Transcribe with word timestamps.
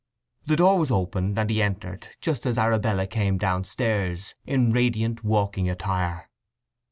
The 0.47 0.55
door 0.55 0.79
was 0.79 0.89
opened 0.89 1.37
and 1.37 1.47
he 1.47 1.61
entered, 1.61 2.07
just 2.21 2.47
as 2.47 2.57
Arabella 2.57 3.05
came 3.05 3.37
downstairs 3.37 4.33
in 4.47 4.71
radiant 4.71 5.23
walking 5.23 5.69
attire. 5.69 6.27